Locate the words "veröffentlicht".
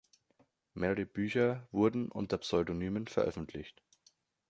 3.05-3.83